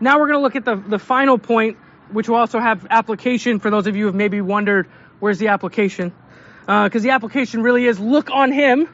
[0.00, 1.78] Now we're going to look at the, the final point,
[2.12, 4.86] which will also have application for those of you who have maybe wondered,
[5.18, 6.12] where's the application?
[6.60, 8.88] Because uh, the application really is look on him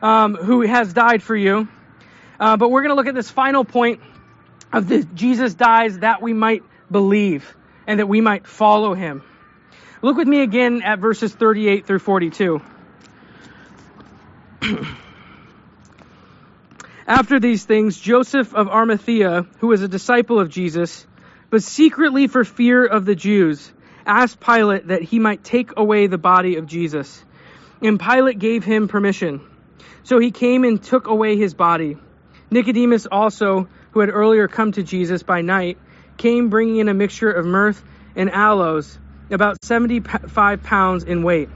[0.00, 1.68] um, who has died for you.
[2.40, 4.00] Uh, but we're going to look at this final point
[4.72, 7.54] of this Jesus dies that we might believe
[7.86, 9.22] and that we might follow him.
[10.00, 12.62] Look with me again at verses 38 through 42.
[17.06, 21.06] After these things, Joseph of Arimathea, who was a disciple of Jesus,
[21.50, 23.70] but secretly for fear of the Jews,
[24.06, 27.22] asked Pilate that he might take away the body of Jesus.
[27.82, 29.42] And Pilate gave him permission.
[30.04, 31.98] So he came and took away his body.
[32.50, 35.78] Nicodemus also, who had earlier come to Jesus by night,
[36.16, 37.74] came bringing in a mixture of myrrh
[38.16, 38.98] and aloes,
[39.30, 41.48] about 75 pounds in weight.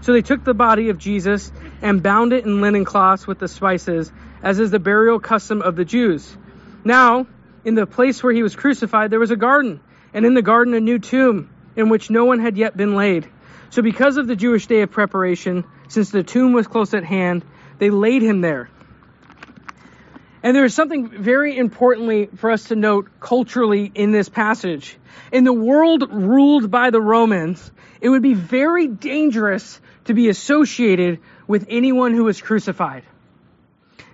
[0.00, 1.50] So they took the body of Jesus
[1.82, 5.76] and bound it in linen cloths with the spices as is the burial custom of
[5.76, 6.36] the Jews.
[6.84, 7.26] Now,
[7.64, 9.80] in the place where he was crucified, there was a garden,
[10.14, 13.28] and in the garden a new tomb, in which no one had yet been laid.
[13.70, 17.44] So, because of the Jewish day of preparation, since the tomb was close at hand,
[17.78, 18.70] they laid him there.
[20.48, 24.96] And there is something very importantly for us to note culturally in this passage.
[25.30, 31.18] In the world ruled by the Romans, it would be very dangerous to be associated
[31.46, 33.02] with anyone who was crucified.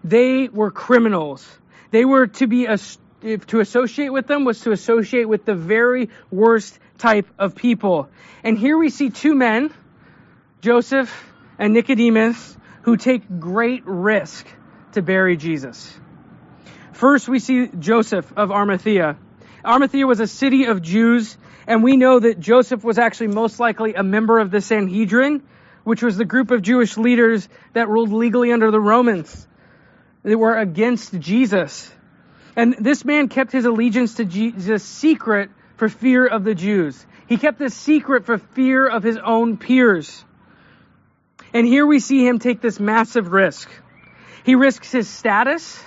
[0.02, 1.48] They were criminals.
[1.92, 6.76] They were to be to associate with them was to associate with the very worst
[6.98, 8.08] type of people.
[8.42, 9.72] And here we see two men,
[10.62, 11.14] Joseph
[11.60, 14.48] and Nicodemus, who take great risk
[14.94, 16.00] to bury Jesus.
[16.94, 19.16] First, we see Joseph of Arimathea.
[19.64, 23.94] Arimathea was a city of Jews, and we know that Joseph was actually most likely
[23.94, 25.42] a member of the Sanhedrin,
[25.82, 29.46] which was the group of Jewish leaders that ruled legally under the Romans
[30.22, 31.92] They were against Jesus.
[32.56, 37.04] And this man kept his allegiance to Jesus secret for fear of the Jews.
[37.26, 40.24] He kept this secret for fear of his own peers.
[41.52, 43.68] And here we see him take this massive risk.
[44.44, 45.82] He risks his status.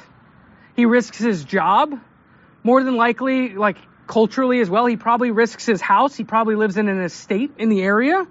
[0.77, 1.99] He risks his job.
[2.63, 6.15] More than likely, like culturally as well, he probably risks his house.
[6.15, 8.25] He probably lives in an estate in the area.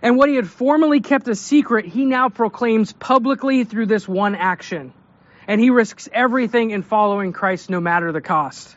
[0.00, 4.36] And what he had formerly kept a secret, he now proclaims publicly through this one
[4.36, 4.92] action.
[5.48, 8.76] And he risks everything in following Christ no matter the cost.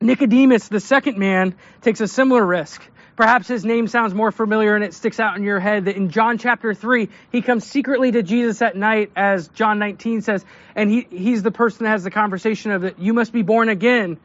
[0.00, 2.88] Nicodemus, the second man, takes a similar risk.
[3.16, 6.10] Perhaps his name sounds more familiar and it sticks out in your head that in
[6.10, 10.90] John chapter 3, he comes secretly to Jesus at night, as John 19 says, and
[10.90, 14.18] he, he's the person that has the conversation of that you must be born again.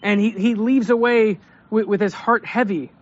[0.00, 2.92] And he, he leaves away with, with his heart heavy.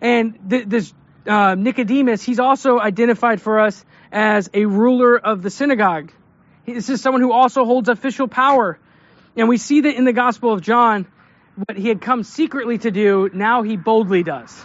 [0.00, 0.92] And th- this
[1.28, 6.10] uh, Nicodemus, he's also identified for us as a ruler of the synagogue.
[6.66, 8.80] This is someone who also holds official power.
[9.36, 11.06] And we see that in the Gospel of John,
[11.56, 14.64] what he had come secretly to do, now he boldly does.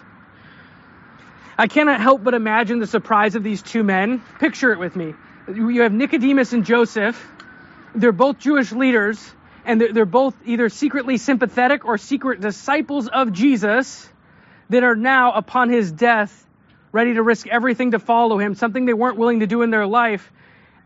[1.58, 4.23] I cannot help but imagine the surprise of these two men.
[4.39, 5.13] Picture it with me.
[5.54, 7.21] You have Nicodemus and Joseph.
[7.93, 9.19] They're both Jewish leaders,
[9.65, 14.08] and they're both either secretly sympathetic or secret disciples of Jesus
[14.69, 16.45] that are now, upon his death,
[16.91, 19.86] ready to risk everything to follow him, something they weren't willing to do in their
[19.86, 20.32] life.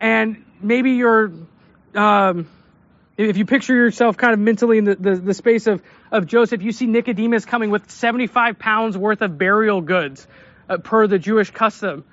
[0.02, 1.32] And maybe you're,
[1.94, 2.48] um,
[3.18, 6.62] if you picture yourself kind of mentally in the, the, the, space of, of Joseph,
[6.64, 10.26] you see Nicodemus coming with 75 pounds worth of burial goods
[10.68, 12.06] uh, per the Jewish custom.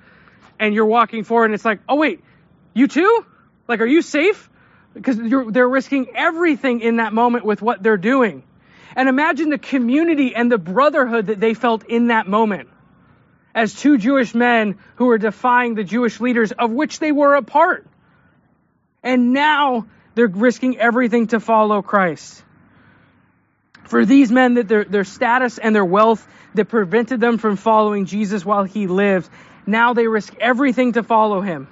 [0.59, 2.23] And you're walking forward and it's like, oh, wait,
[2.73, 3.25] you too?
[3.67, 4.49] Like, are you safe?
[4.93, 8.43] Because they're risking everything in that moment with what they're doing.
[8.95, 12.69] And imagine the community and the brotherhood that they felt in that moment
[13.55, 17.41] as two Jewish men who were defying the Jewish leaders of which they were a
[17.41, 17.87] part.
[19.01, 19.87] And now
[20.21, 22.43] they're risking everything to follow Christ.
[23.85, 28.05] For these men, that their, their status and their wealth that prevented them from following
[28.05, 29.27] Jesus while he lived,
[29.65, 31.67] now they risk everything to follow him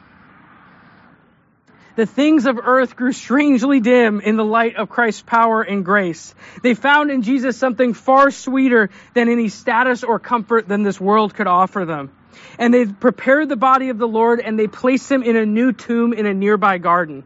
[2.00, 6.34] the things of earth grew strangely dim in the light of Christ's power and grace.
[6.64, 11.34] They found in Jesus something far sweeter than any status or comfort than this world
[11.34, 12.10] could offer them.
[12.58, 15.74] And they prepared the body of the Lord and they placed him in a new
[15.74, 17.26] tomb in a nearby garden.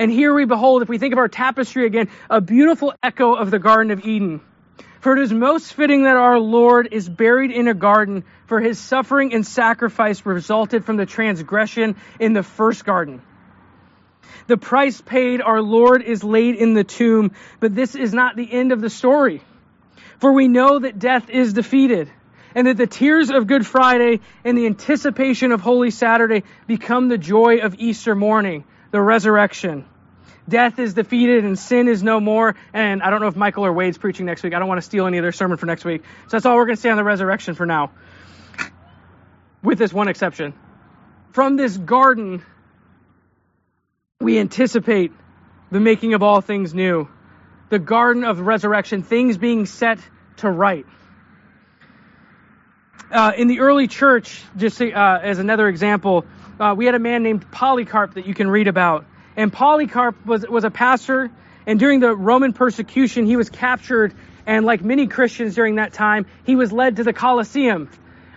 [0.00, 3.50] And here we behold, if we think of our tapestry again, a beautiful echo of
[3.50, 4.40] the Garden of Eden.
[5.00, 8.78] For it is most fitting that our Lord is buried in a garden, for his
[8.78, 13.20] suffering and sacrifice resulted from the transgression in the first garden.
[14.46, 18.50] The price paid, our Lord is laid in the tomb, but this is not the
[18.50, 19.42] end of the story.
[20.18, 22.10] For we know that death is defeated,
[22.54, 27.18] and that the tears of Good Friday and the anticipation of Holy Saturday become the
[27.18, 29.84] joy of Easter morning, the resurrection.
[30.50, 32.56] Death is defeated and sin is no more.
[32.74, 34.52] And I don't know if Michael or Wade's preaching next week.
[34.52, 36.02] I don't want to steal any of their sermon for next week.
[36.24, 37.92] So that's all we're going to say on the resurrection for now.
[39.62, 40.52] With this one exception.
[41.32, 42.42] From this garden
[44.20, 45.12] we anticipate
[45.70, 47.08] the making of all things new,
[47.70, 49.98] the garden of resurrection, things being set
[50.38, 50.84] to right.
[53.10, 56.26] Uh, in the early church, just uh, as another example,
[56.60, 59.06] uh, we had a man named Polycarp that you can read about.
[59.36, 61.30] And Polycarp was, was a pastor,
[61.66, 64.14] and during the Roman persecution, he was captured,
[64.46, 67.88] and like many Christians during that time, he was led to the Colosseum.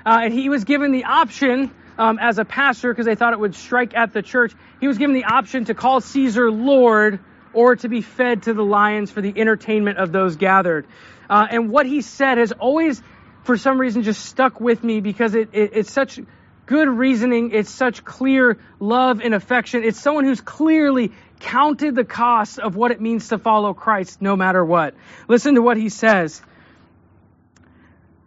[0.05, 3.39] Uh, and he was given the option um, as a pastor, because they thought it
[3.39, 7.19] would strike at the church, he was given the option to call Caesar Lord
[7.53, 10.87] or to be fed to the lions for the entertainment of those gathered.
[11.29, 13.01] Uh, and what he said has always,
[13.43, 16.19] for some reason, just stuck with me because it, it, it's such
[16.65, 17.51] good reasoning.
[17.51, 19.83] It's such clear love and affection.
[19.83, 24.35] It's someone who's clearly counted the cost of what it means to follow Christ no
[24.35, 24.95] matter what.
[25.27, 26.41] Listen to what he says.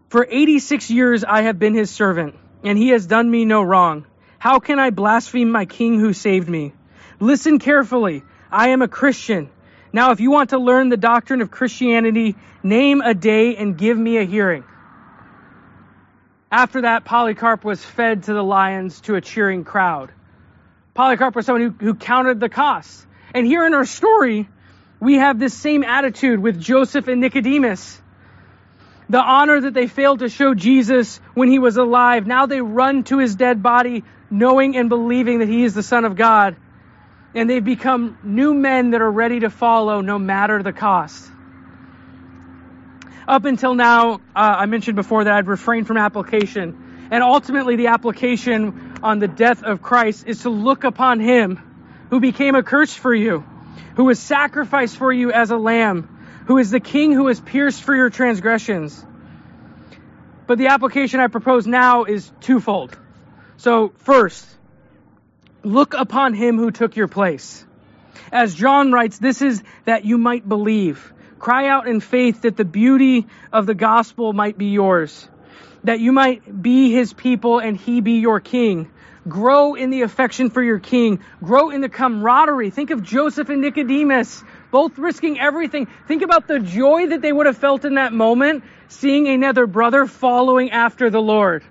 [0.09, 4.07] For 86 years I have been his servant, and he has done me no wrong.
[4.39, 6.73] How can I blaspheme my king who saved me?
[7.19, 8.23] Listen carefully.
[8.51, 9.51] I am a Christian.
[9.93, 13.99] Now, if you want to learn the doctrine of Christianity, name a day and give
[13.99, 14.65] me a hearing.
[16.51, 20.13] After that, Polycarp was fed to the lions to a cheering crowd.
[20.95, 23.05] Polycarp was someone who, who counted the costs.
[23.35, 24.49] And here in our story,
[25.01, 28.01] we have this same attitude with Joseph and Nicodemus.
[29.09, 33.05] The honor that they failed to show Jesus when he was alive, now they run
[33.05, 36.57] to his dead body, knowing and believing that he is the Son of God.
[37.35, 41.31] And they've become new men that are ready to follow no matter the cost.
[43.29, 47.09] Up until now, uh, I mentioned before that I'd refrained from application.
[47.11, 51.61] And ultimately, the application on the death of Christ is to look upon Him
[52.11, 53.45] who became a curse for you,
[53.97, 57.83] who was sacrificed for you as a lamb, who is the King who was pierced
[57.83, 59.05] for your transgressions.
[60.47, 62.97] But the application I propose now is twofold.
[63.57, 64.47] So, first,
[65.65, 67.65] look upon Him who took your place.
[68.31, 71.13] As John writes, this is that you might believe.
[71.39, 75.29] Cry out in faith that the beauty of the gospel might be yours,
[75.85, 78.91] that you might be his people and he be your king.
[79.29, 81.21] Grow in the affection for your king.
[81.43, 82.71] Grow in the camaraderie.
[82.71, 85.89] Think of Joseph and Nicodemus, both risking everything.
[86.07, 90.07] Think about the joy that they would have felt in that moment, seeing another brother
[90.07, 91.65] following after the Lord.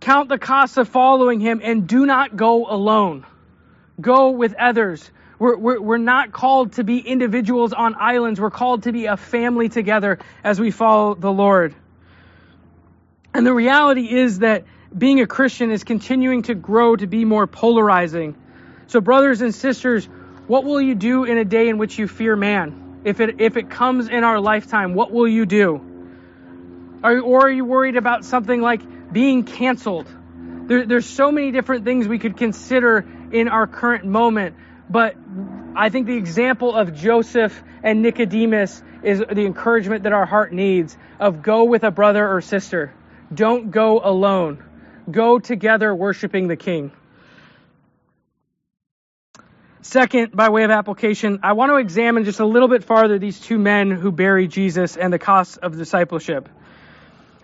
[0.00, 3.26] Count the cost of following him and do not go alone.
[4.00, 5.08] Go with others.
[5.42, 8.40] We're, we're, we're not called to be individuals on islands.
[8.40, 11.74] We're called to be a family together as we follow the Lord.
[13.34, 14.66] And the reality is that
[14.96, 18.36] being a Christian is continuing to grow to be more polarizing.
[18.86, 20.08] So, brothers and sisters,
[20.46, 23.00] what will you do in a day in which you fear man?
[23.02, 27.00] If it, if it comes in our lifetime, what will you do?
[27.02, 30.06] Are, or are you worried about something like being canceled?
[30.68, 34.54] There, there's so many different things we could consider in our current moment.
[34.92, 35.16] But
[35.74, 40.98] I think the example of Joseph and Nicodemus is the encouragement that our heart needs
[41.18, 42.92] of go with a brother or sister.
[43.32, 44.62] Don't go alone.
[45.10, 46.92] Go together worshiping the King.
[49.80, 53.40] Second, by way of application, I want to examine just a little bit farther these
[53.40, 56.50] two men who bury Jesus and the cost of discipleship.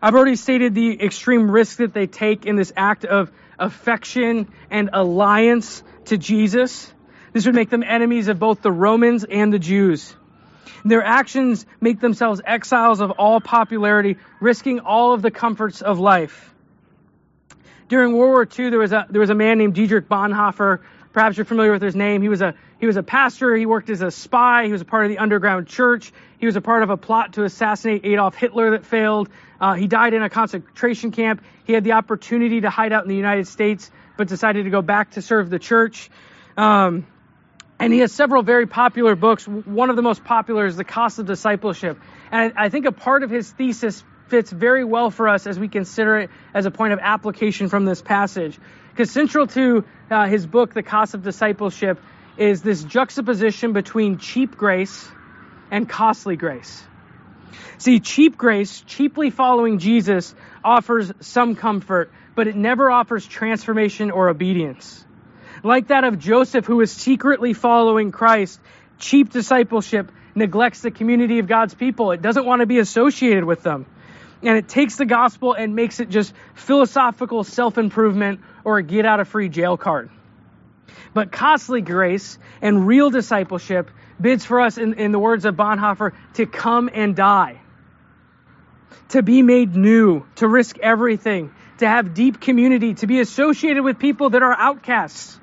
[0.02, 4.90] I've already stated the extreme risk that they take in this act of affection and
[4.92, 6.92] alliance to Jesus.
[7.38, 10.12] This would make them enemies of both the Romans and the Jews.
[10.84, 16.52] Their actions make themselves exiles of all popularity, risking all of the comforts of life.
[17.88, 20.80] During World War II, there was a, there was a man named Dietrich Bonhoeffer.
[21.12, 22.22] Perhaps you're familiar with his name.
[22.22, 23.54] He was a, he was a pastor.
[23.54, 24.66] He worked as a spy.
[24.66, 26.12] He was a part of the underground church.
[26.40, 29.28] He was a part of a plot to assassinate Adolf Hitler that failed.
[29.60, 31.44] Uh, he died in a concentration camp.
[31.68, 34.82] He had the opportunity to hide out in the United States, but decided to go
[34.82, 36.10] back to serve the church.
[36.56, 37.06] Um,
[37.80, 39.46] and he has several very popular books.
[39.46, 41.98] One of the most popular is The Cost of Discipleship.
[42.30, 45.68] And I think a part of his thesis fits very well for us as we
[45.68, 48.58] consider it as a point of application from this passage.
[48.90, 52.00] Because central to uh, his book, The Cost of Discipleship,
[52.36, 55.08] is this juxtaposition between cheap grace
[55.70, 56.82] and costly grace.
[57.78, 64.28] See, cheap grace, cheaply following Jesus, offers some comfort, but it never offers transformation or
[64.28, 65.04] obedience
[65.62, 68.60] like that of Joseph, who is secretly following Christ.
[68.98, 72.12] Cheap discipleship neglects the community of God's people.
[72.12, 73.86] It doesn't want to be associated with them.
[74.42, 79.04] And it takes the gospel and makes it just philosophical self improvement or a get
[79.04, 80.10] out of free jail card.
[81.12, 83.90] But costly grace and real discipleship
[84.20, 87.60] bids for us, in, in the words of Bonhoeffer, to come and die,
[89.10, 93.98] to be made new, to risk everything, to have deep community, to be associated with
[93.98, 95.38] people that are outcasts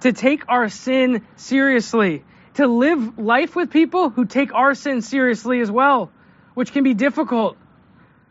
[0.00, 2.24] to take our sin seriously,
[2.54, 6.10] to live life with people who take our sin seriously as well,
[6.54, 7.56] which can be difficult.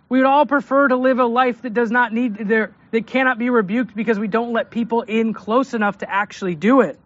[0.08, 3.38] We would all prefer to live a life that does not need there that cannot
[3.38, 7.00] be rebuked because we don't let people in close enough to actually do it.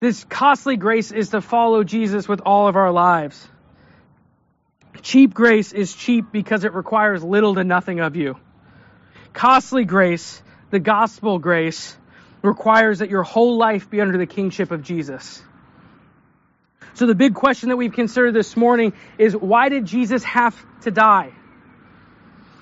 [0.00, 3.48] This costly grace is to follow Jesus with all of our lives.
[5.02, 8.36] Cheap grace is cheap because it requires little to nothing of you.
[9.32, 11.96] Costly grace, the gospel grace,
[12.46, 15.42] requires that your whole life be under the kingship of Jesus.
[16.94, 20.90] So the big question that we've considered this morning is why did Jesus have to
[20.90, 21.32] die?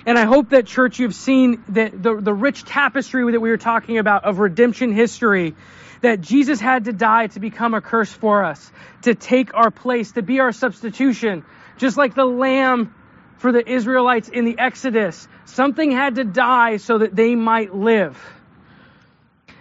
[0.07, 3.57] And I hope that church you've seen the, the, the rich tapestry that we were
[3.57, 5.55] talking about of redemption history,
[6.03, 8.72] that Jesus had to die to become a curse for us,
[9.03, 11.45] to take our place, to be our substitution,
[11.78, 12.95] just like the lamb
[13.39, 15.26] for the Israelites in the Exodus.
[15.47, 18.18] Something had to die so that they might live.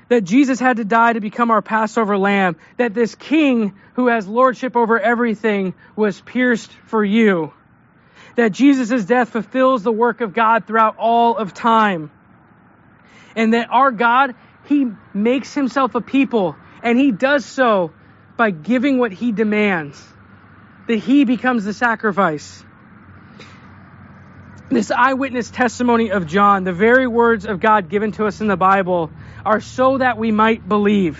[0.09, 2.57] That Jesus had to die to become our Passover lamb.
[2.77, 7.53] That this king who has lordship over everything was pierced for you.
[8.35, 12.11] That Jesus' death fulfills the work of God throughout all of time.
[13.35, 14.35] And that our God,
[14.65, 17.93] He makes Himself a people, and He does so
[18.37, 20.03] by giving what He demands
[20.87, 22.63] that he becomes the sacrifice.
[24.69, 28.57] This eyewitness testimony of John, the very words of God given to us in the
[28.57, 29.11] Bible,
[29.45, 31.19] are so that we might believe,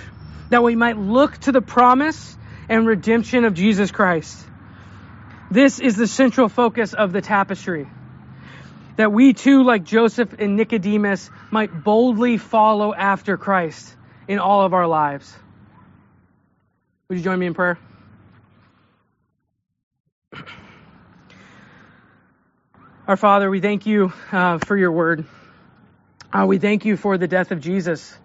[0.50, 2.38] that we might look to the promise
[2.70, 4.38] and redemption of Jesus Christ.
[5.52, 7.88] This is the central focus of the tapestry.
[8.96, 13.96] That we too, like Joseph and Nicodemus, might boldly follow after Christ
[14.28, 15.36] in all of our lives.
[17.10, 17.78] Would you join me in prayer?
[23.08, 25.26] Our Father, we thank you uh, for your word.
[26.34, 28.18] Uh, we thank you for the death of Jesus,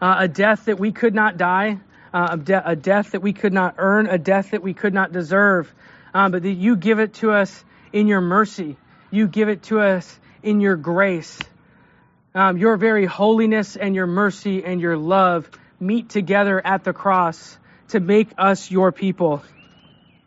[0.00, 1.78] uh, a death that we could not die,
[2.12, 4.92] uh, a, de- a, death that we could not earn, a death that we could
[4.92, 5.72] not deserve,
[6.12, 8.76] uh, but that you give it to us in your mercy.
[9.12, 11.38] You give it to us in your grace.
[12.34, 15.48] Um, your very holiness and your mercy and your love
[15.78, 17.56] meet together at the cross
[17.90, 19.40] to make us your people.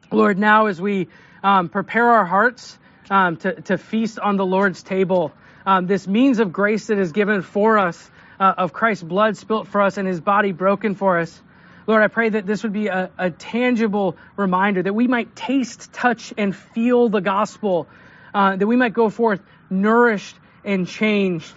[0.10, 1.10] Lord, now as we
[1.44, 2.80] um, prepare our hearts,
[3.10, 5.34] um, to, to feast on the Lord's table.
[5.66, 9.68] Um, this means of grace that is given for us, uh, of Christ's blood spilt
[9.68, 11.42] for us and his body broken for us.
[11.88, 15.94] Lord, I pray that this would be a, a tangible reminder that we might taste,
[15.94, 17.88] touch, and feel the gospel,
[18.34, 21.54] uh, that we might go forth nourished and changed.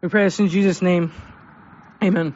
[0.00, 1.12] We pray this in Jesus' name.
[2.02, 2.34] Amen.